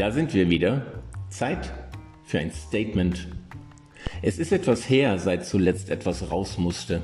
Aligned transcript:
Da 0.00 0.10
sind 0.10 0.32
wir 0.32 0.48
wieder. 0.48 0.86
Zeit 1.28 1.74
für 2.24 2.38
ein 2.38 2.50
Statement. 2.50 3.28
Es 4.22 4.38
ist 4.38 4.50
etwas 4.50 4.88
her, 4.88 5.18
seit 5.18 5.44
zuletzt 5.44 5.90
etwas 5.90 6.30
raus 6.30 6.56
musste. 6.56 7.02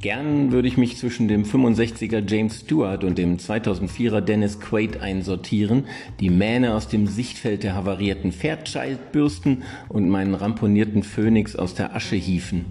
Gern 0.00 0.50
würde 0.50 0.66
ich 0.66 0.76
mich 0.76 0.96
zwischen 0.96 1.28
dem 1.28 1.44
65er 1.44 2.28
James 2.28 2.62
Stewart 2.62 3.04
und 3.04 3.16
dem 3.16 3.36
2004er 3.36 4.20
Dennis 4.22 4.58
Quaid 4.58 5.00
einsortieren, 5.00 5.84
die 6.18 6.30
Mähne 6.30 6.74
aus 6.74 6.88
dem 6.88 7.06
Sichtfeld 7.06 7.62
der 7.62 7.76
havarierten 7.76 8.32
Fairchild 8.32 9.12
bürsten 9.12 9.62
und 9.88 10.08
meinen 10.08 10.34
ramponierten 10.34 11.04
Phönix 11.04 11.54
aus 11.54 11.76
der 11.76 11.94
Asche 11.94 12.16
hieven. 12.16 12.64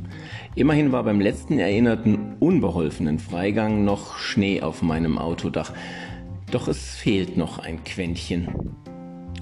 Immerhin 0.54 0.92
war 0.92 1.06
beim 1.06 1.22
letzten 1.22 1.60
erinnerten 1.60 2.36
unbeholfenen 2.42 3.20
Freigang 3.20 3.86
noch 3.86 4.18
Schnee 4.18 4.62
auf 4.62 4.82
meinem 4.82 5.18
Autodach. 5.18 5.72
Doch 6.52 6.68
es 6.68 6.94
fehlt 6.98 7.38
noch 7.38 7.60
ein 7.60 7.86
Quäntchen. 7.86 8.50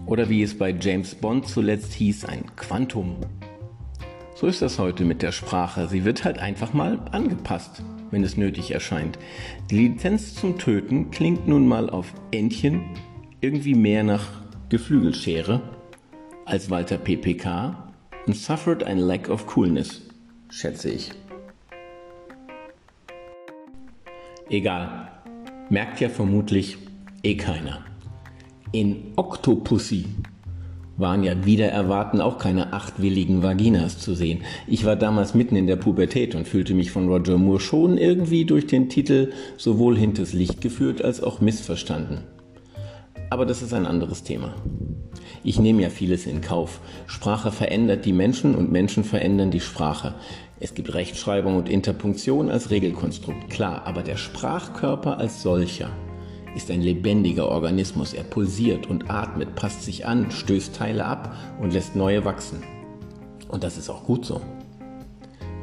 Oder 0.09 0.27
wie 0.27 0.41
es 0.41 0.57
bei 0.57 0.71
James 0.71 1.13
Bond 1.13 1.47
zuletzt 1.47 1.93
hieß, 1.93 2.25
ein 2.25 2.43
Quantum. 2.55 3.17
So 4.33 4.47
ist 4.47 4.59
das 4.63 4.79
heute 4.79 5.05
mit 5.05 5.21
der 5.21 5.31
Sprache. 5.31 5.87
Sie 5.87 6.03
wird 6.03 6.25
halt 6.25 6.39
einfach 6.39 6.73
mal 6.73 6.97
angepasst, 7.11 7.83
wenn 8.09 8.23
es 8.23 8.35
nötig 8.35 8.71
erscheint. 8.71 9.19
Die 9.69 9.77
Lizenz 9.77 10.33
zum 10.33 10.57
Töten 10.57 11.11
klingt 11.11 11.47
nun 11.47 11.67
mal 11.67 11.91
auf 11.91 12.11
Entchen 12.31 12.81
irgendwie 13.39 13.75
mehr 13.75 14.03
nach 14.03 14.25
Geflügelschere 14.69 15.61
als 16.43 16.71
Walter 16.71 16.97
PPK 16.97 17.93
und 18.25 18.35
suffered 18.35 18.83
ein 18.83 18.97
lack 18.97 19.29
of 19.29 19.45
coolness, 19.45 20.01
schätze 20.49 20.89
ich. 20.89 21.11
Egal, 24.49 25.11
merkt 25.69 25.99
ja 25.99 26.09
vermutlich 26.09 26.79
eh 27.21 27.37
keiner. 27.37 27.88
In 28.71 29.13
Octopussy 29.15 30.05
waren 30.95 31.23
ja 31.23 31.43
wieder 31.43 31.69
erwarten 31.69 32.21
auch 32.21 32.37
keine 32.37 32.71
achtwilligen 32.71 33.41
Vaginas 33.41 33.97
zu 33.97 34.13
sehen. 34.13 34.41
Ich 34.67 34.85
war 34.85 34.95
damals 34.95 35.33
mitten 35.33 35.55
in 35.55 35.65
der 35.65 35.75
Pubertät 35.75 36.35
und 36.35 36.47
fühlte 36.47 36.75
mich 36.75 36.91
von 36.91 37.07
Roger 37.07 37.39
Moore 37.39 37.61
schon 37.61 37.97
irgendwie 37.97 38.45
durch 38.45 38.67
den 38.67 38.87
Titel 38.87 39.31
sowohl 39.57 39.97
hinters 39.97 40.33
Licht 40.33 40.61
geführt 40.61 41.03
als 41.03 41.23
auch 41.23 41.41
missverstanden. 41.41 42.25
Aber 43.31 43.47
das 43.47 43.63
ist 43.63 43.73
ein 43.73 43.87
anderes 43.87 44.21
Thema. 44.21 44.53
Ich 45.43 45.59
nehme 45.59 45.81
ja 45.81 45.89
vieles 45.89 46.27
in 46.27 46.41
Kauf. 46.41 46.79
Sprache 47.07 47.51
verändert 47.51 48.05
die 48.05 48.13
Menschen 48.13 48.53
und 48.53 48.71
Menschen 48.71 49.03
verändern 49.03 49.49
die 49.49 49.61
Sprache. 49.61 50.13
Es 50.59 50.75
gibt 50.75 50.93
Rechtschreibung 50.93 51.55
und 51.55 51.69
Interpunktion 51.69 52.51
als 52.51 52.69
Regelkonstrukt, 52.69 53.49
klar, 53.49 53.87
aber 53.87 54.03
der 54.03 54.17
Sprachkörper 54.17 55.17
als 55.17 55.41
solcher 55.41 55.89
ist 56.55 56.71
ein 56.71 56.81
lebendiger 56.81 57.49
Organismus. 57.49 58.13
Er 58.13 58.23
pulsiert 58.23 58.87
und 58.87 59.09
atmet, 59.09 59.55
passt 59.55 59.83
sich 59.83 60.05
an, 60.05 60.31
stößt 60.31 60.75
Teile 60.75 61.05
ab 61.05 61.35
und 61.61 61.73
lässt 61.73 61.95
neue 61.95 62.25
wachsen. 62.25 62.63
Und 63.47 63.63
das 63.63 63.77
ist 63.77 63.89
auch 63.89 64.03
gut 64.03 64.25
so. 64.25 64.41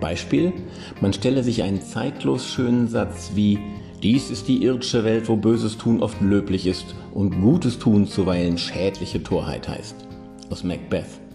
Beispiel, 0.01 0.53
man 1.01 1.13
stelle 1.13 1.43
sich 1.43 1.63
einen 1.63 1.81
zeitlos 1.81 2.47
schönen 2.47 2.89
Satz 2.89 3.33
wie 3.35 3.59
dies 4.03 4.31
ist 4.31 4.47
die 4.47 4.63
irdische 4.63 5.05
Welt, 5.05 5.29
wo 5.29 5.37
Böses 5.37 5.79
tun 5.79 6.03
oft 6.03 6.21
löblich 6.21 6.67
ist 6.67 6.95
und 7.15 7.41
Gutes 7.41 7.79
tun 7.79 8.07
zuweilen 8.07 8.59
schädliche 8.59 9.23
Torheit 9.23 9.69
heißt. 9.69 9.97
Aus 10.51 10.65
Macbeth. 10.65 11.26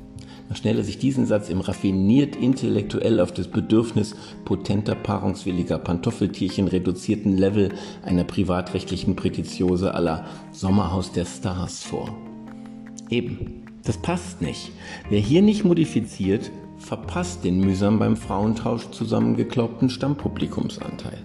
Stelle 0.55 0.83
sich 0.83 0.97
diesen 0.97 1.25
Satz 1.25 1.49
im 1.49 1.61
raffiniert 1.61 2.35
intellektuell 2.35 3.19
auf 3.19 3.31
das 3.31 3.47
Bedürfnis 3.47 4.15
potenter 4.45 4.95
paarungswilliger 4.95 5.77
Pantoffeltierchen 5.77 6.67
reduzierten 6.67 7.37
Level 7.37 7.69
einer 8.03 8.23
privatrechtlichen 8.23 9.15
Prätitiose 9.15 9.93
aller 9.93 10.25
Sommerhaus 10.51 11.11
der 11.11 11.25
Stars 11.25 11.83
vor. 11.83 12.15
Eben, 13.09 13.63
das 13.83 13.97
passt 13.97 14.41
nicht. 14.41 14.71
Wer 15.09 15.19
hier 15.19 15.41
nicht 15.41 15.63
modifiziert, 15.63 16.51
verpasst 16.77 17.43
den 17.43 17.59
mühsam 17.59 17.99
beim 17.99 18.17
Frauentausch 18.17 18.89
zusammengekloppten 18.91 19.89
Stammpublikumsanteil. 19.89 21.19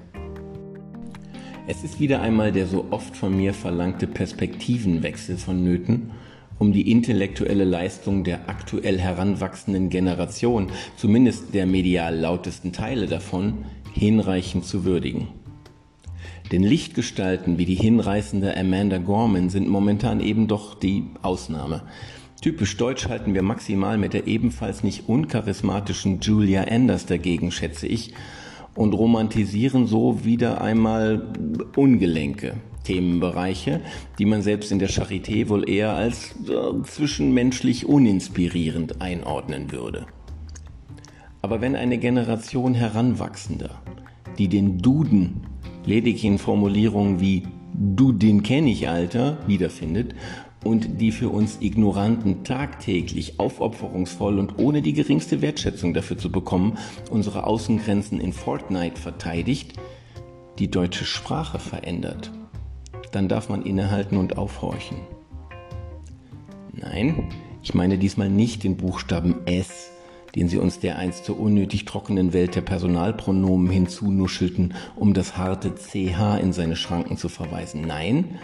Es 1.68 1.82
ist 1.82 1.98
wieder 1.98 2.22
einmal 2.22 2.52
der 2.52 2.68
so 2.68 2.86
oft 2.90 3.16
von 3.16 3.36
mir 3.36 3.52
verlangte 3.52 4.06
Perspektivenwechsel 4.06 5.36
vonnöten 5.36 6.12
um 6.58 6.72
die 6.72 6.90
intellektuelle 6.90 7.64
Leistung 7.64 8.24
der 8.24 8.48
aktuell 8.48 8.98
heranwachsenden 8.98 9.90
Generation, 9.90 10.68
zumindest 10.96 11.54
der 11.54 11.66
medial 11.66 12.16
lautesten 12.16 12.72
Teile 12.72 13.06
davon, 13.06 13.64
hinreichend 13.92 14.64
zu 14.64 14.84
würdigen. 14.84 15.28
Denn 16.52 16.62
Lichtgestalten 16.62 17.58
wie 17.58 17.64
die 17.64 17.74
hinreißende 17.74 18.56
Amanda 18.56 18.98
Gorman 18.98 19.50
sind 19.50 19.68
momentan 19.68 20.20
eben 20.20 20.46
doch 20.46 20.74
die 20.74 21.04
Ausnahme. 21.22 21.82
Typisch 22.40 22.76
deutsch 22.76 23.08
halten 23.08 23.34
wir 23.34 23.42
maximal 23.42 23.98
mit 23.98 24.12
der 24.12 24.26
ebenfalls 24.26 24.84
nicht 24.84 25.08
uncharismatischen 25.08 26.20
Julia 26.20 26.64
Anders 26.64 27.06
dagegen, 27.06 27.50
schätze 27.50 27.86
ich, 27.86 28.14
und 28.74 28.92
romantisieren 28.92 29.86
so 29.86 30.24
wieder 30.24 30.60
einmal 30.60 31.32
Ungelenke. 31.74 32.54
Themenbereiche, 32.86 33.80
die 34.18 34.26
man 34.26 34.42
selbst 34.42 34.70
in 34.70 34.78
der 34.78 34.88
Charité 34.88 35.48
wohl 35.48 35.68
eher 35.68 35.94
als 35.94 36.34
äh, 36.48 36.82
zwischenmenschlich 36.84 37.86
uninspirierend 37.86 39.02
einordnen 39.02 39.72
würde. 39.72 40.06
Aber 41.42 41.60
wenn 41.60 41.76
eine 41.76 41.98
Generation 41.98 42.74
Heranwachsender, 42.74 43.82
die 44.38 44.48
den 44.48 44.78
Duden 44.78 45.42
lediglich 45.84 46.24
in 46.24 46.38
Formulierungen 46.38 47.20
wie 47.20 47.42
Du, 47.78 48.12
den 48.12 48.42
kenn 48.42 48.66
ich, 48.66 48.88
Alter, 48.88 49.36
wiederfindet 49.46 50.14
und 50.64 51.00
die 51.00 51.12
für 51.12 51.28
uns 51.28 51.58
Ignoranten 51.60 52.42
tagtäglich 52.42 53.38
aufopferungsvoll 53.38 54.38
und 54.38 54.58
ohne 54.58 54.80
die 54.80 54.94
geringste 54.94 55.42
Wertschätzung 55.42 55.92
dafür 55.92 56.16
zu 56.16 56.32
bekommen, 56.32 56.78
unsere 57.10 57.44
Außengrenzen 57.44 58.18
in 58.18 58.32
Fortnite 58.32 58.98
verteidigt, 58.98 59.74
die 60.58 60.70
deutsche 60.70 61.04
Sprache 61.04 61.58
verändert 61.58 62.32
dann 63.16 63.28
darf 63.28 63.48
man 63.48 63.62
innehalten 63.62 64.18
und 64.18 64.36
aufhorchen. 64.36 64.98
Nein, 66.74 67.30
ich 67.62 67.72
meine 67.72 67.96
diesmal 67.96 68.28
nicht 68.28 68.62
den 68.62 68.76
Buchstaben 68.76 69.46
S, 69.46 69.90
den 70.34 70.50
sie 70.50 70.58
uns 70.58 70.80
dereinst 70.80 71.24
zur 71.24 71.40
unnötig 71.40 71.86
trockenen 71.86 72.34
Welt 72.34 72.54
der 72.54 72.60
Personalpronomen 72.60 73.70
hinzunuschelten, 73.70 74.74
um 74.96 75.14
das 75.14 75.38
harte 75.38 75.74
CH 75.74 76.38
in 76.42 76.52
seine 76.52 76.76
Schranken 76.76 77.16
zu 77.16 77.30
verweisen. 77.30 77.80
Nein, 77.86 78.38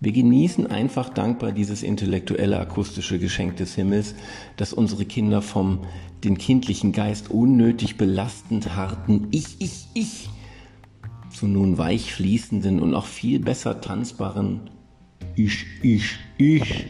wir 0.00 0.12
genießen 0.12 0.66
einfach 0.66 1.08
dankbar 1.08 1.52
dieses 1.52 1.82
intellektuelle 1.82 2.60
akustische 2.60 3.18
Geschenk 3.18 3.56
des 3.56 3.74
Himmels, 3.74 4.14
das 4.58 4.74
unsere 4.74 5.06
Kinder 5.06 5.40
vom 5.40 5.80
den 6.24 6.36
kindlichen 6.36 6.92
Geist 6.92 7.30
unnötig 7.30 7.96
belastend 7.96 8.76
harten 8.76 9.28
Ich, 9.30 9.56
ich, 9.60 9.86
ich 9.94 10.28
zu 11.34 11.46
nun 11.46 11.78
weich 11.78 12.12
fließenden 12.14 12.80
und 12.80 12.94
auch 12.94 13.06
viel 13.06 13.40
besser 13.40 13.80
tanzbaren 13.80 14.70
Ich, 15.34 15.66
ich, 15.82 16.18
ich 16.38 16.86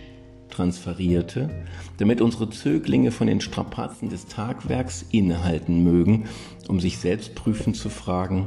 transferierte, 0.50 1.50
damit 1.98 2.20
unsere 2.20 2.50
Zöglinge 2.50 3.10
von 3.10 3.26
den 3.26 3.40
Strapazen 3.40 4.08
des 4.08 4.26
Tagwerks 4.26 5.06
innehalten 5.10 5.82
mögen, 5.82 6.24
um 6.68 6.78
sich 6.78 6.98
selbst 6.98 7.34
prüfend 7.34 7.76
zu 7.76 7.88
fragen, 7.88 8.46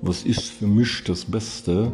was 0.00 0.22
ist 0.22 0.50
für 0.50 0.66
mich 0.66 1.04
das 1.04 1.24
Beste? 1.24 1.92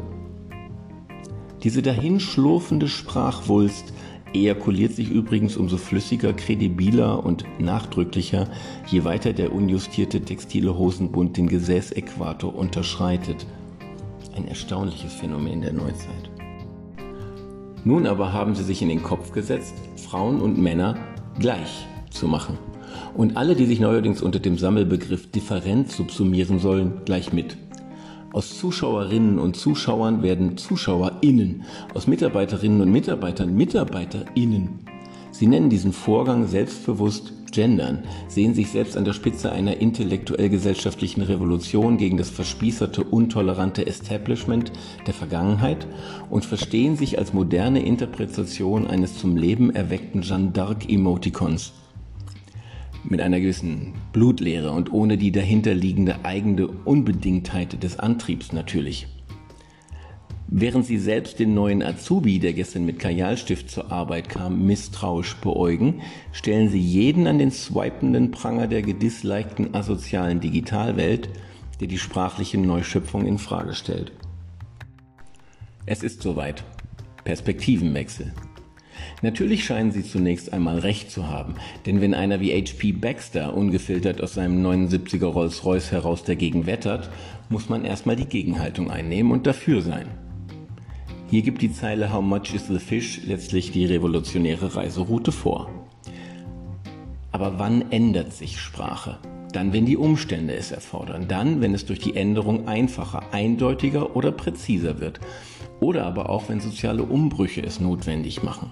Diese 1.62 1.82
dahinschlurfende 1.82 2.88
Sprachwulst 2.88 3.92
ejakuliert 4.34 4.92
sich 4.92 5.10
übrigens 5.10 5.56
umso 5.56 5.76
flüssiger, 5.76 6.32
kredibiler 6.32 7.24
und 7.24 7.44
nachdrücklicher, 7.58 8.48
je 8.88 9.04
weiter 9.04 9.32
der 9.32 9.52
unjustierte 9.52 10.20
textile 10.20 10.76
Hosenbund 10.76 11.36
den 11.36 11.48
Gesäßäquator 11.48 12.54
unterschreitet. 12.54 13.46
Ein 14.34 14.48
erstaunliches 14.48 15.12
Phänomen 15.12 15.60
der 15.60 15.72
Neuzeit. 15.72 16.30
Nun 17.84 18.06
aber 18.06 18.32
haben 18.32 18.54
sie 18.54 18.64
sich 18.64 18.80
in 18.80 18.88
den 18.88 19.02
Kopf 19.02 19.32
gesetzt, 19.32 19.74
Frauen 19.96 20.40
und 20.40 20.56
Männer 20.56 20.96
gleich 21.38 21.86
zu 22.10 22.28
machen. 22.28 22.58
Und 23.14 23.36
alle, 23.36 23.56
die 23.56 23.66
sich 23.66 23.80
neuerdings 23.80 24.22
unter 24.22 24.38
dem 24.38 24.56
Sammelbegriff 24.56 25.30
Differenz 25.30 25.96
subsumieren 25.96 26.58
sollen, 26.58 27.00
gleich 27.04 27.32
mit. 27.32 27.56
Aus 28.32 28.58
Zuschauerinnen 28.58 29.38
und 29.38 29.56
Zuschauern 29.56 30.22
werden 30.22 30.56
ZuschauerInnen, 30.56 31.64
aus 31.92 32.06
Mitarbeiterinnen 32.06 32.80
und 32.80 32.90
Mitarbeitern 32.90 33.54
MitarbeiterInnen. 33.54 34.80
Sie 35.30 35.46
nennen 35.46 35.68
diesen 35.68 35.92
Vorgang 35.92 36.46
selbstbewusst 36.46 37.34
Gendern, 37.52 38.04
sehen 38.28 38.54
sich 38.54 38.70
selbst 38.70 38.96
an 38.96 39.04
der 39.04 39.12
Spitze 39.12 39.52
einer 39.52 39.76
intellektuell-gesellschaftlichen 39.76 41.20
Revolution 41.20 41.98
gegen 41.98 42.16
das 42.16 42.30
verspießerte, 42.30 43.04
untolerante 43.04 43.86
Establishment 43.86 44.72
der 45.06 45.12
Vergangenheit 45.12 45.86
und 46.30 46.46
verstehen 46.46 46.96
sich 46.96 47.18
als 47.18 47.34
moderne 47.34 47.84
Interpretation 47.84 48.86
eines 48.86 49.18
zum 49.18 49.36
Leben 49.36 49.74
erweckten 49.74 50.22
Jeanne 50.22 50.52
d'Arc-Emoticons 50.52 51.72
mit 53.12 53.20
einer 53.20 53.40
gewissen 53.40 53.92
Blutleere 54.14 54.72
und 54.72 54.90
ohne 54.90 55.18
die 55.18 55.30
dahinterliegende 55.30 56.24
eigene 56.24 56.66
Unbedingtheit 56.66 57.82
des 57.82 57.98
Antriebs 57.98 58.52
natürlich. 58.52 59.06
Während 60.48 60.86
sie 60.86 60.98
selbst 60.98 61.38
den 61.38 61.52
neuen 61.52 61.82
Azubi, 61.82 62.38
der 62.38 62.54
gestern 62.54 62.86
mit 62.86 62.98
Kajalstift 62.98 63.70
zur 63.70 63.92
Arbeit 63.92 64.30
kam, 64.30 64.66
misstrauisch 64.66 65.36
beäugen, 65.36 66.00
stellen 66.32 66.70
sie 66.70 66.80
jeden 66.80 67.26
an 67.26 67.38
den 67.38 67.50
swipenden 67.50 68.30
Pranger 68.30 68.66
der 68.66 68.80
gedislikten 68.80 69.74
asozialen 69.74 70.40
Digitalwelt, 70.40 71.28
der 71.80 71.88
die 71.88 71.98
sprachliche 71.98 72.58
Neuschöpfung 72.58 73.26
in 73.26 73.36
Frage 73.36 73.74
stellt. 73.74 74.12
Es 75.84 76.02
ist 76.02 76.22
soweit. 76.22 76.64
Perspektivenwechsel. 77.24 78.32
Natürlich 79.22 79.64
scheinen 79.64 79.92
sie 79.92 80.04
zunächst 80.04 80.52
einmal 80.52 80.78
recht 80.78 81.10
zu 81.10 81.28
haben, 81.28 81.54
denn 81.86 82.00
wenn 82.00 82.14
einer 82.14 82.40
wie 82.40 82.52
H.P. 82.52 82.92
Baxter 82.92 83.56
ungefiltert 83.56 84.20
aus 84.20 84.34
seinem 84.34 84.64
79er 84.64 85.26
Rolls-Royce 85.26 85.92
heraus 85.92 86.24
dagegen 86.24 86.66
wettert, 86.66 87.10
muss 87.48 87.68
man 87.68 87.84
erstmal 87.84 88.16
die 88.16 88.26
Gegenhaltung 88.26 88.90
einnehmen 88.90 89.32
und 89.32 89.46
dafür 89.46 89.82
sein. 89.82 90.06
Hier 91.30 91.42
gibt 91.42 91.62
die 91.62 91.72
Zeile 91.72 92.12
How 92.12 92.22
much 92.22 92.54
is 92.54 92.66
the 92.68 92.78
fish 92.78 93.22
letztlich 93.26 93.70
die 93.72 93.86
revolutionäre 93.86 94.76
Reiseroute 94.76 95.32
vor. 95.32 95.70
Aber 97.30 97.58
wann 97.58 97.90
ändert 97.90 98.34
sich 98.34 98.60
Sprache? 98.60 99.18
Dann, 99.52 99.72
wenn 99.72 99.86
die 99.86 99.96
Umstände 99.96 100.54
es 100.54 100.72
erfordern. 100.72 101.28
Dann, 101.28 101.60
wenn 101.60 101.74
es 101.74 101.86
durch 101.86 101.98
die 101.98 102.16
Änderung 102.16 102.68
einfacher, 102.68 103.22
eindeutiger 103.32 104.16
oder 104.16 104.32
präziser 104.32 105.00
wird. 105.00 105.20
Oder 105.80 106.04
aber 106.04 106.30
auch, 106.30 106.48
wenn 106.48 106.60
soziale 106.60 107.02
Umbrüche 107.02 107.62
es 107.62 107.80
notwendig 107.80 108.42
machen. 108.42 108.70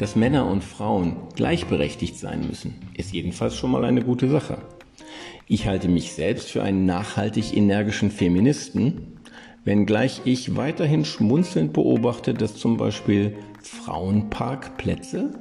Dass 0.00 0.16
Männer 0.16 0.50
und 0.50 0.64
Frauen 0.64 1.16
gleichberechtigt 1.36 2.18
sein 2.18 2.46
müssen, 2.46 2.74
ist 2.96 3.12
jedenfalls 3.12 3.54
schon 3.54 3.70
mal 3.70 3.84
eine 3.84 4.02
gute 4.02 4.28
Sache. 4.28 4.58
Ich 5.46 5.66
halte 5.66 5.88
mich 5.88 6.12
selbst 6.12 6.50
für 6.50 6.62
einen 6.62 6.86
nachhaltig 6.86 7.56
energischen 7.56 8.10
Feministen 8.10 9.20
wenngleich 9.64 10.22
ich 10.24 10.56
weiterhin 10.56 11.04
schmunzelnd 11.04 11.72
beobachte, 11.72 12.34
dass 12.34 12.56
zum 12.56 12.76
Beispiel 12.76 13.36
Frauenparkplätze 13.62 15.38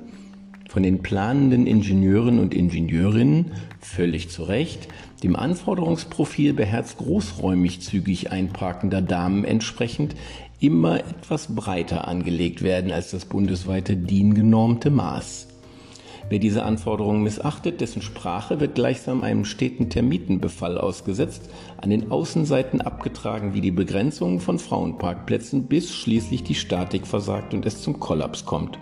von 0.69 0.83
den 0.83 1.01
planenden 1.01 1.65
Ingenieuren 1.65 2.39
und 2.39 2.53
Ingenieurinnen 2.53 3.51
völlig 3.81 4.29
zu 4.29 4.43
Recht 4.43 4.87
dem 5.23 5.35
Anforderungsprofil 5.35 6.53
beherzt 6.53 6.99
großräumig 6.99 7.81
zügig 7.81 8.31
einparkender 8.31 9.01
Damen 9.01 9.43
entsprechend 9.43 10.15
immer 10.59 10.99
etwas 10.99 11.55
breiter 11.55 12.07
angelegt 12.07 12.61
werden 12.61 12.91
als 12.91 13.11
das 13.11 13.25
bundesweite 13.25 13.97
DIN 13.97 14.35
genormte 14.35 14.91
Maß. 14.91 15.47
Wer 16.29 16.37
diese 16.37 16.63
Anforderungen 16.63 17.23
missachtet, 17.23 17.81
dessen 17.81 18.03
Sprache 18.03 18.59
wird 18.59 18.75
gleichsam 18.75 19.23
einem 19.23 19.45
steten 19.45 19.89
Termitenbefall 19.89 20.77
ausgesetzt, 20.77 21.49
an 21.77 21.89
den 21.89 22.11
Außenseiten 22.11 22.81
abgetragen 22.81 23.55
wie 23.55 23.61
die 23.61 23.71
Begrenzungen 23.71 24.39
von 24.39 24.59
Frauenparkplätzen, 24.59 25.63
bis 25.63 25.91
schließlich 25.95 26.43
die 26.43 26.55
Statik 26.55 27.07
versagt 27.07 27.55
und 27.55 27.65
es 27.65 27.81
zum 27.81 27.99
Kollaps 27.99 28.45
kommt. 28.45 28.77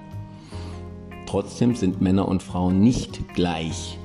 Trotzdem 1.28 1.76
sind 1.76 2.02
Männer 2.02 2.28
und 2.28 2.42
Frauen 2.42 2.80
nicht 2.80 3.34
gleich, 3.36 4.00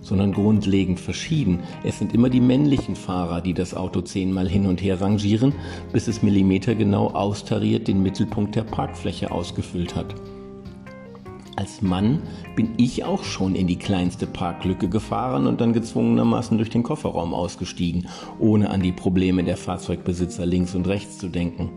sondern 0.00 0.32
grundlegend 0.32 0.98
verschieden. 0.98 1.60
Es 1.84 1.98
sind 1.98 2.14
immer 2.14 2.30
die 2.30 2.40
männlichen 2.40 2.96
Fahrer, 2.96 3.42
die 3.42 3.52
das 3.52 3.74
Auto 3.74 4.00
zehnmal 4.00 4.48
hin 4.48 4.64
und 4.64 4.82
her 4.82 4.98
rangieren, 4.98 5.52
bis 5.92 6.08
es 6.08 6.22
millimetergenau 6.22 7.08
austariert 7.08 7.88
den 7.88 8.02
Mittelpunkt 8.02 8.56
der 8.56 8.62
Parkfläche 8.62 9.30
ausgefüllt 9.30 9.94
hat. 9.94 10.14
Als 11.56 11.82
Mann 11.82 12.22
bin 12.56 12.70
ich 12.78 13.04
auch 13.04 13.22
schon 13.22 13.54
in 13.54 13.66
die 13.66 13.76
kleinste 13.76 14.26
Parklücke 14.26 14.88
gefahren 14.88 15.46
und 15.46 15.60
dann 15.60 15.74
gezwungenermaßen 15.74 16.56
durch 16.56 16.70
den 16.70 16.82
Kofferraum 16.82 17.34
ausgestiegen, 17.34 18.08
ohne 18.38 18.70
an 18.70 18.80
die 18.80 18.92
Probleme 18.92 19.44
der 19.44 19.58
Fahrzeugbesitzer 19.58 20.46
links 20.46 20.74
und 20.74 20.88
rechts 20.88 21.18
zu 21.18 21.28
denken. 21.28 21.68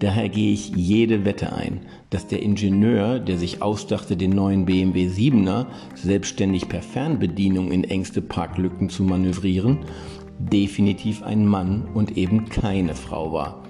Daher 0.00 0.28
gehe 0.28 0.52
ich 0.52 0.68
jede 0.76 1.24
Wette 1.24 1.52
ein, 1.52 1.80
dass 2.10 2.28
der 2.28 2.40
Ingenieur, 2.40 3.18
der 3.18 3.36
sich 3.36 3.62
ausdachte, 3.62 4.16
den 4.16 4.30
neuen 4.30 4.64
BMW 4.64 5.08
7er 5.08 5.66
selbstständig 5.94 6.68
per 6.68 6.82
Fernbedienung 6.82 7.72
in 7.72 7.82
engste 7.82 8.22
Parklücken 8.22 8.90
zu 8.90 9.02
manövrieren, 9.02 9.80
definitiv 10.38 11.24
ein 11.24 11.44
Mann 11.46 11.88
und 11.94 12.16
eben 12.16 12.48
keine 12.48 12.94
Frau 12.94 13.32
war. 13.32 13.64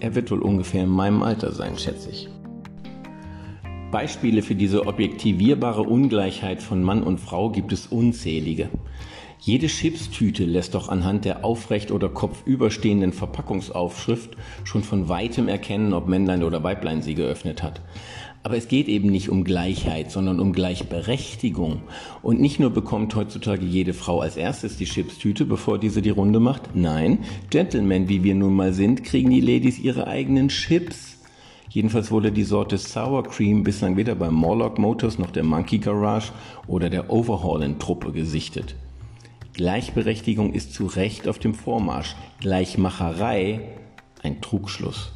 Er 0.00 0.14
wird 0.14 0.30
wohl 0.30 0.40
ungefähr 0.40 0.84
in 0.84 0.90
meinem 0.90 1.22
Alter 1.22 1.52
sein, 1.52 1.76
schätze 1.76 2.08
ich. 2.10 2.28
Beispiele 3.90 4.40
für 4.40 4.54
diese 4.54 4.86
objektivierbare 4.86 5.82
Ungleichheit 5.82 6.62
von 6.62 6.82
Mann 6.82 7.02
und 7.02 7.18
Frau 7.18 7.50
gibt 7.50 7.72
es 7.72 7.86
unzählige. 7.88 8.70
Jede 9.42 9.68
Chipstüte 9.68 10.44
lässt 10.44 10.74
doch 10.74 10.90
anhand 10.90 11.24
der 11.24 11.46
aufrecht 11.46 11.92
oder 11.92 12.10
kopfüberstehenden 12.10 13.14
Verpackungsaufschrift 13.14 14.36
schon 14.64 14.82
von 14.82 15.08
weitem 15.08 15.48
erkennen, 15.48 15.94
ob 15.94 16.08
Männlein 16.08 16.44
oder 16.44 16.62
Weiblein 16.62 17.00
sie 17.00 17.14
geöffnet 17.14 17.62
hat. 17.62 17.80
Aber 18.42 18.56
es 18.56 18.68
geht 18.68 18.88
eben 18.88 19.10
nicht 19.10 19.30
um 19.30 19.44
Gleichheit, 19.44 20.10
sondern 20.10 20.40
um 20.40 20.52
Gleichberechtigung. 20.52 21.82
Und 22.20 22.40
nicht 22.40 22.60
nur 22.60 22.70
bekommt 22.70 23.14
heutzutage 23.14 23.64
jede 23.64 23.94
Frau 23.94 24.20
als 24.20 24.36
erstes 24.36 24.76
die 24.76 24.84
Chipstüte, 24.84 25.46
bevor 25.46 25.78
diese 25.78 26.02
die 26.02 26.10
Runde 26.10 26.40
macht. 26.40 26.74
Nein, 26.74 27.20
Gentlemen, 27.48 28.10
wie 28.10 28.22
wir 28.22 28.34
nun 28.34 28.54
mal 28.54 28.74
sind, 28.74 29.04
kriegen 29.04 29.30
die 29.30 29.40
Ladies 29.40 29.78
ihre 29.78 30.06
eigenen 30.06 30.48
Chips. 30.48 31.18
Jedenfalls 31.70 32.10
wurde 32.10 32.30
die 32.30 32.44
Sorte 32.44 32.76
Sour 32.76 33.22
Cream 33.24 33.62
bislang 33.62 33.96
weder 33.96 34.14
beim 34.16 34.34
Morlock 34.34 34.78
Motors 34.78 35.18
noch 35.18 35.30
der 35.30 35.44
Monkey 35.44 35.78
Garage 35.78 36.32
oder 36.66 36.90
der 36.90 37.10
Overhaulen-Truppe 37.10 38.12
gesichtet. 38.12 38.74
Gleichberechtigung 39.60 40.54
ist 40.54 40.72
zu 40.72 40.86
Recht 40.86 41.28
auf 41.28 41.38
dem 41.38 41.52
Vormarsch, 41.52 42.16
Gleichmacherei 42.40 43.60
ein 44.22 44.40
Trugschluss. 44.40 45.12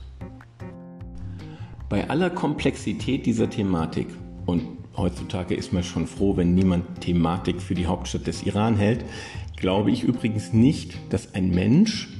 Bei 1.88 2.10
aller 2.10 2.28
Komplexität 2.28 3.24
dieser 3.24 3.48
Thematik, 3.48 4.08
und 4.44 4.64
heutzutage 4.98 5.54
ist 5.54 5.72
man 5.72 5.82
schon 5.82 6.06
froh, 6.06 6.36
wenn 6.36 6.54
niemand 6.54 7.00
Thematik 7.00 7.62
für 7.62 7.74
die 7.74 7.86
Hauptstadt 7.86 8.26
des 8.26 8.42
Iran 8.42 8.76
hält, 8.76 9.06
glaube 9.56 9.90
ich 9.90 10.02
übrigens 10.02 10.52
nicht, 10.52 10.98
dass 11.08 11.34
ein 11.34 11.48
Mensch, 11.48 12.10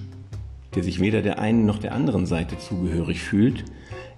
der 0.75 0.82
sich 0.82 1.00
weder 1.00 1.20
der 1.20 1.41
einen 1.41 1.67
noch 1.67 1.77
der 1.77 1.93
anderen 1.93 2.25
Seite 2.25 2.56
zugehörig 2.56 3.20
fühlt, 3.20 3.67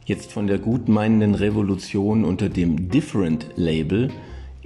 jetzt 0.05 0.31
von 0.31 0.47
der 0.47 0.59
gutmeinenden 0.59 1.35
Revolution 1.35 2.25
unter 2.25 2.51
dem 2.51 2.89
Different-Label 2.89 4.13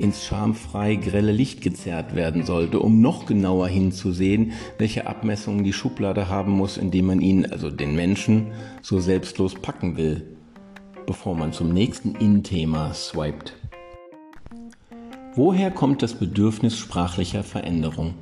ins 0.00 0.24
schamfrei 0.24 0.96
grelle 0.96 1.32
Licht 1.32 1.60
gezerrt 1.60 2.14
werden 2.14 2.44
sollte, 2.44 2.80
um 2.80 3.00
noch 3.00 3.26
genauer 3.26 3.68
hinzusehen, 3.68 4.52
welche 4.78 5.06
Abmessungen 5.06 5.62
die 5.62 5.72
Schublade 5.72 6.28
haben 6.28 6.52
muss, 6.52 6.78
indem 6.78 7.06
man 7.06 7.20
ihn, 7.20 7.46
also 7.46 7.70
den 7.70 7.94
Menschen, 7.94 8.46
so 8.82 8.98
selbstlos 8.98 9.54
packen 9.54 9.96
will, 9.96 10.36
bevor 11.06 11.34
man 11.34 11.52
zum 11.52 11.72
nächsten 11.72 12.14
In-Thema 12.14 12.94
swiped. 12.94 13.54
Woher 15.34 15.70
kommt 15.70 16.02
das 16.02 16.14
Bedürfnis 16.14 16.76
sprachlicher 16.76 17.44
Veränderung? 17.44 18.14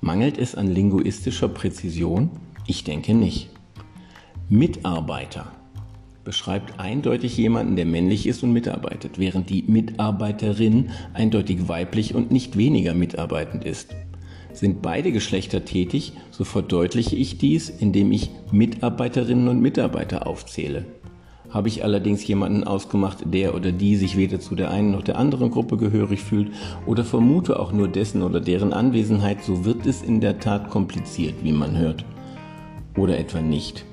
Mangelt 0.00 0.38
es 0.38 0.54
an 0.54 0.68
linguistischer 0.68 1.48
Präzision? 1.48 2.30
Ich 2.66 2.84
denke 2.84 3.14
nicht. 3.14 3.50
Mitarbeiter 4.48 5.50
beschreibt 6.28 6.78
eindeutig 6.78 7.38
jemanden, 7.38 7.74
der 7.74 7.86
männlich 7.86 8.26
ist 8.26 8.42
und 8.42 8.52
mitarbeitet, 8.52 9.18
während 9.18 9.48
die 9.48 9.64
Mitarbeiterin 9.66 10.90
eindeutig 11.14 11.68
weiblich 11.68 12.14
und 12.14 12.30
nicht 12.30 12.58
weniger 12.58 12.92
mitarbeitend 12.92 13.64
ist. 13.64 13.96
Sind 14.52 14.82
beide 14.82 15.10
Geschlechter 15.10 15.64
tätig, 15.64 16.12
so 16.30 16.44
verdeutliche 16.44 17.16
ich 17.16 17.38
dies, 17.38 17.70
indem 17.70 18.12
ich 18.12 18.28
Mitarbeiterinnen 18.52 19.48
und 19.48 19.62
Mitarbeiter 19.62 20.26
aufzähle. 20.26 20.84
Habe 21.48 21.68
ich 21.68 21.82
allerdings 21.82 22.26
jemanden 22.26 22.64
ausgemacht, 22.64 23.20
der 23.24 23.54
oder 23.54 23.72
die 23.72 23.96
sich 23.96 24.18
weder 24.18 24.38
zu 24.38 24.54
der 24.54 24.70
einen 24.70 24.90
noch 24.90 25.04
der 25.04 25.16
anderen 25.16 25.50
Gruppe 25.50 25.78
gehörig 25.78 26.20
fühlt 26.20 26.52
oder 26.84 27.04
vermute 27.04 27.58
auch 27.58 27.72
nur 27.72 27.88
dessen 27.88 28.20
oder 28.20 28.40
deren 28.40 28.74
Anwesenheit, 28.74 29.42
so 29.42 29.64
wird 29.64 29.86
es 29.86 30.02
in 30.02 30.20
der 30.20 30.38
Tat 30.40 30.68
kompliziert, 30.68 31.36
wie 31.42 31.52
man 31.52 31.78
hört. 31.78 32.04
Oder 32.98 33.18
etwa 33.18 33.40
nicht. 33.40 33.86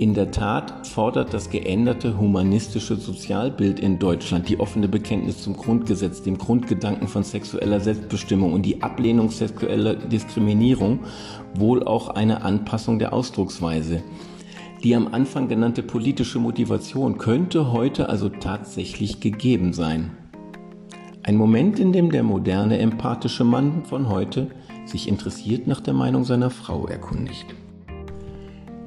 In 0.00 0.14
der 0.14 0.30
Tat 0.30 0.86
fordert 0.86 1.34
das 1.34 1.50
geänderte 1.50 2.18
humanistische 2.18 2.96
Sozialbild 2.96 3.78
in 3.78 3.98
Deutschland 3.98 4.48
die 4.48 4.58
offene 4.58 4.88
Bekenntnis 4.88 5.42
zum 5.42 5.54
Grundgesetz, 5.54 6.22
dem 6.22 6.38
Grundgedanken 6.38 7.06
von 7.06 7.22
sexueller 7.22 7.80
Selbstbestimmung 7.80 8.54
und 8.54 8.62
die 8.62 8.82
Ablehnung 8.82 9.28
sexueller 9.28 9.96
Diskriminierung 9.96 11.00
wohl 11.54 11.84
auch 11.84 12.08
eine 12.08 12.40
Anpassung 12.40 12.98
der 12.98 13.12
Ausdrucksweise. 13.12 14.02
Die 14.82 14.96
am 14.96 15.08
Anfang 15.08 15.48
genannte 15.48 15.82
politische 15.82 16.38
Motivation 16.38 17.18
könnte 17.18 17.70
heute 17.70 18.08
also 18.08 18.30
tatsächlich 18.30 19.20
gegeben 19.20 19.74
sein. 19.74 20.12
Ein 21.24 21.36
Moment, 21.36 21.78
in 21.78 21.92
dem 21.92 22.10
der 22.10 22.22
moderne 22.22 22.78
empathische 22.78 23.44
Mann 23.44 23.84
von 23.84 24.08
heute 24.08 24.46
sich 24.86 25.08
interessiert 25.08 25.66
nach 25.66 25.82
der 25.82 25.92
Meinung 25.92 26.24
seiner 26.24 26.48
Frau 26.48 26.86
erkundigt. 26.86 27.54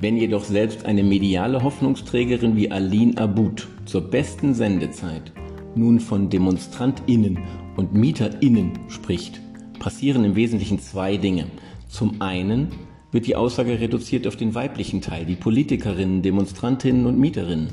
Wenn 0.04 0.18
jedoch 0.18 0.44
selbst 0.44 0.86
eine 0.86 1.02
mediale 1.02 1.64
Hoffnungsträgerin 1.64 2.58
wie 2.58 2.70
Aline 2.70 3.18
Abud 3.18 3.70
zur 3.86 4.02
besten 4.02 4.54
Sendezeit 4.54 5.32
nun 5.76 6.02
von 6.02 6.30
DemonstrantInnen 6.30 7.40
und 7.78 7.94
MieterInnen 7.94 8.80
spricht, 8.90 9.40
passieren 9.80 10.26
im 10.26 10.36
Wesentlichen 10.36 10.78
zwei 10.80 11.16
Dinge. 11.16 11.46
Zum 11.88 12.22
einen 12.22 12.68
wird 13.14 13.28
die 13.28 13.38
Aussage 13.38 13.80
reduziert 13.80 14.28
auf 14.28 14.36
den 14.36 14.54
weiblichen 14.54 15.00
Teil, 15.00 15.26
die 15.26 15.38
Politikerinnen, 15.38 16.22
Demonstrantinnen 16.22 17.06
und 17.06 17.18
Mieterinnen. 17.18 17.70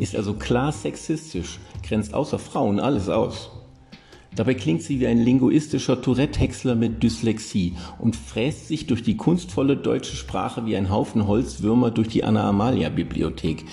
Ist 0.00 0.16
also 0.16 0.34
klar 0.34 0.72
sexistisch, 0.72 1.60
grenzt 1.84 2.14
außer 2.14 2.40
Frauen 2.40 2.80
alles 2.80 3.08
aus. 3.08 3.52
Dabei 4.36 4.54
klingt 4.54 4.82
sie 4.82 5.00
wie 5.00 5.08
ein 5.08 5.18
linguistischer 5.18 6.00
Tourette-Häcksler 6.00 6.76
mit 6.76 7.02
Dyslexie 7.02 7.74
und 7.98 8.14
fräst 8.14 8.68
sich 8.68 8.86
durch 8.86 9.02
die 9.02 9.16
kunstvolle 9.16 9.76
deutsche 9.76 10.14
Sprache 10.14 10.66
wie 10.66 10.76
ein 10.76 10.90
Haufen 10.90 11.26
Holzwürmer 11.26 11.90
durch 11.90 12.08
die 12.08 12.22
Anna-Amalia-Bibliothek. 12.22 13.64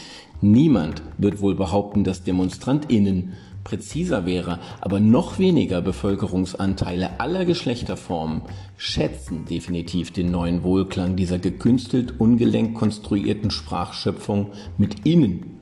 Niemand 0.42 1.04
wird 1.18 1.42
wohl 1.42 1.56
behaupten, 1.56 2.04
dass 2.04 2.24
DemonstrantInnen 2.24 3.34
präziser 3.64 4.26
wäre, 4.26 4.60
aber 4.82 5.00
noch 5.00 5.40
weniger 5.40 5.82
Bevölkerungsanteile 5.82 7.20
aller 7.20 7.46
Geschlechterformen 7.46 8.42
schätzen 8.78 9.46
definitiv 9.46 10.12
den 10.12 10.32
neuen 10.32 10.64
Wohlklang 10.64 11.16
dieser 11.16 11.38
gekünstelt 11.38 12.20
ungelenk 12.20 12.76
konstruierten 12.76 13.52
Sprachschöpfung 13.52 14.52
mit 14.78 15.06
innen. 15.06 15.60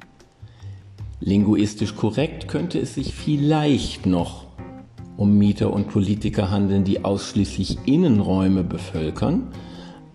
Linguistisch 1.20 1.96
korrekt 1.96 2.48
könnte 2.48 2.80
es 2.80 2.94
sich 2.94 3.14
vielleicht 3.14 4.06
noch 4.06 4.45
um 5.18 5.38
Mieter 5.38 5.72
und 5.72 5.88
Politiker 5.90 6.52
handeln, 6.52 6.84
die 6.84 7.04
ausschließlich 7.06 7.80
Innenräume 7.86 8.64
bevölkern, 8.64 9.48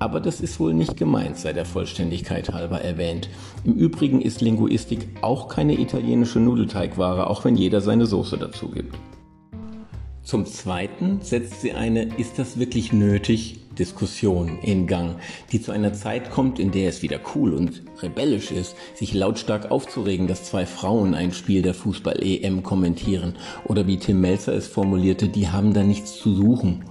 aber 0.00 0.18
das 0.18 0.40
ist 0.40 0.58
wohl 0.58 0.72
nicht 0.72 0.96
gemeint, 0.96 1.36
sei 1.36 1.52
der 1.52 1.66
Vollständigkeit 1.66 2.52
halber 2.52 2.80
erwähnt. 2.80 3.28
Im 3.64 3.74
Übrigen 3.74 4.22
ist 4.22 4.40
Linguistik 4.40 5.06
auch 5.20 5.48
keine 5.48 5.78
italienische 5.78 6.40
Nudelteigware, 6.40 7.28
auch 7.28 7.44
wenn 7.44 7.54
jeder 7.54 7.82
seine 7.82 8.06
Soße 8.06 8.38
dazu 8.38 8.70
gibt. 8.70 8.96
Zum 10.22 10.46
Zweiten 10.46 11.20
setzt 11.20 11.60
sie 11.60 11.72
eine 11.72 12.04
Ist 12.16 12.38
das 12.38 12.58
wirklich 12.58 12.94
nötig? 12.94 13.59
Diskussion 13.80 14.58
in 14.62 14.86
Gang, 14.86 15.16
die 15.50 15.60
zu 15.60 15.72
einer 15.72 15.92
Zeit 15.92 16.30
kommt, 16.30 16.60
in 16.60 16.70
der 16.70 16.90
es 16.90 17.02
wieder 17.02 17.18
cool 17.34 17.54
und 17.54 17.82
rebellisch 18.02 18.52
ist, 18.52 18.76
sich 18.94 19.14
lautstark 19.14 19.70
aufzuregen, 19.70 20.28
dass 20.28 20.44
zwei 20.44 20.66
Frauen 20.66 21.14
ein 21.14 21.32
Spiel 21.32 21.62
der 21.62 21.74
Fußball-EM 21.74 22.62
kommentieren 22.62 23.34
oder 23.64 23.86
wie 23.86 23.96
Tim 23.96 24.20
Melzer 24.20 24.52
es 24.52 24.68
formulierte, 24.68 25.28
die 25.28 25.48
haben 25.48 25.74
da 25.74 25.82
nichts 25.82 26.18
zu 26.18 26.34
suchen. 26.34 26.84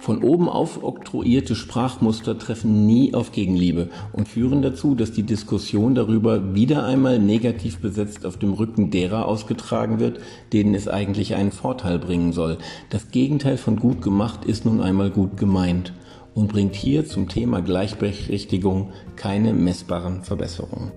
Von 0.00 0.24
oben 0.24 0.48
auf 0.48 0.82
oktroyierte 0.82 1.54
Sprachmuster 1.54 2.38
treffen 2.38 2.86
nie 2.86 3.12
auf 3.12 3.32
Gegenliebe 3.32 3.90
und 4.14 4.28
führen 4.28 4.62
dazu, 4.62 4.94
dass 4.94 5.12
die 5.12 5.24
Diskussion 5.24 5.94
darüber 5.94 6.54
wieder 6.54 6.86
einmal 6.86 7.18
negativ 7.18 7.80
besetzt 7.80 8.24
auf 8.24 8.38
dem 8.38 8.54
Rücken 8.54 8.90
derer 8.90 9.28
ausgetragen 9.28 10.00
wird, 10.00 10.20
denen 10.54 10.74
es 10.74 10.88
eigentlich 10.88 11.34
einen 11.34 11.52
Vorteil 11.52 11.98
bringen 11.98 12.32
soll. 12.32 12.56
Das 12.88 13.10
Gegenteil 13.10 13.58
von 13.58 13.76
gut 13.76 14.00
gemacht 14.00 14.46
ist 14.46 14.64
nun 14.64 14.80
einmal 14.80 15.10
gut 15.10 15.36
gemeint 15.36 15.92
und 16.34 16.48
bringt 16.48 16.76
hier 16.76 17.04
zum 17.04 17.28
Thema 17.28 17.60
Gleichberechtigung 17.60 18.92
keine 19.16 19.52
messbaren 19.52 20.22
Verbesserungen. 20.22 20.92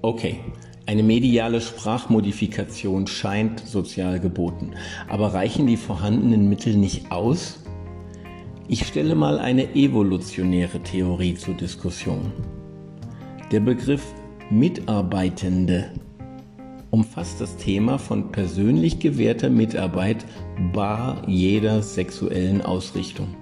Okay, 0.00 0.40
eine 0.86 1.02
mediale 1.02 1.60
Sprachmodifikation 1.60 3.06
scheint 3.06 3.60
sozial 3.60 4.20
geboten, 4.20 4.72
aber 5.06 5.34
reichen 5.34 5.66
die 5.66 5.76
vorhandenen 5.76 6.48
Mittel 6.48 6.76
nicht 6.76 7.12
aus? 7.12 7.63
Ich 8.66 8.86
stelle 8.86 9.14
mal 9.14 9.38
eine 9.38 9.74
evolutionäre 9.74 10.80
Theorie 10.80 11.34
zur 11.34 11.52
Diskussion. 11.52 12.32
Der 13.52 13.60
Begriff 13.60 14.02
Mitarbeitende 14.50 15.90
umfasst 16.90 17.42
das 17.42 17.58
Thema 17.58 17.98
von 17.98 18.32
persönlich 18.32 19.00
gewährter 19.00 19.50
Mitarbeit 19.50 20.24
bar 20.72 21.22
jeder 21.26 21.82
sexuellen 21.82 22.62
Ausrichtung. 22.62 23.34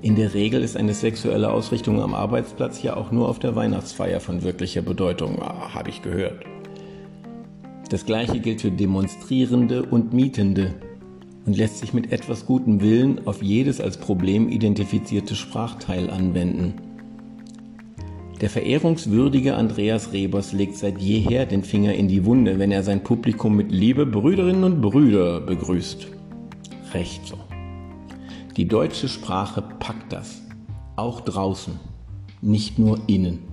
In 0.00 0.16
der 0.16 0.32
Regel 0.32 0.62
ist 0.62 0.78
eine 0.78 0.94
sexuelle 0.94 1.52
Ausrichtung 1.52 2.00
am 2.00 2.14
Arbeitsplatz 2.14 2.82
ja 2.82 2.96
auch 2.96 3.12
nur 3.12 3.28
auf 3.28 3.38
der 3.38 3.54
Weihnachtsfeier 3.54 4.20
von 4.20 4.42
wirklicher 4.42 4.80
Bedeutung, 4.80 5.42
ah, 5.42 5.74
habe 5.74 5.90
ich 5.90 6.00
gehört. 6.00 6.42
Das 7.90 8.06
gleiche 8.06 8.40
gilt 8.40 8.62
für 8.62 8.70
Demonstrierende 8.70 9.82
und 9.82 10.14
Mietende 10.14 10.74
und 11.46 11.56
lässt 11.56 11.78
sich 11.78 11.94
mit 11.94 12.12
etwas 12.12 12.46
gutem 12.46 12.80
Willen 12.80 13.26
auf 13.26 13.42
jedes 13.42 13.80
als 13.80 13.96
Problem 13.96 14.48
identifizierte 14.48 15.34
Sprachteil 15.34 16.10
anwenden. 16.10 16.74
Der 18.40 18.48
verehrungswürdige 18.48 19.54
Andreas 19.54 20.12
Rebers 20.12 20.52
legt 20.52 20.76
seit 20.76 20.98
jeher 20.98 21.44
den 21.44 21.62
Finger 21.62 21.92
in 21.94 22.08
die 22.08 22.24
Wunde, 22.24 22.58
wenn 22.58 22.72
er 22.72 22.82
sein 22.82 23.02
Publikum 23.02 23.54
mit 23.54 23.70
Liebe 23.70 24.06
Brüderinnen 24.06 24.64
und 24.64 24.80
Brüder 24.80 25.40
begrüßt. 25.40 26.08
Recht 26.94 27.26
so. 27.26 27.36
Die 28.56 28.66
deutsche 28.66 29.08
Sprache 29.08 29.62
packt 29.62 30.12
das, 30.12 30.40
auch 30.96 31.20
draußen, 31.20 31.74
nicht 32.40 32.78
nur 32.78 32.98
innen. 33.06 33.49